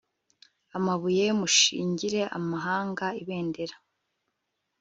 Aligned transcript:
amabuye 0.77 1.25
mushingire 1.39 2.21
amahanga 2.37 3.05
ibendera 3.21 3.75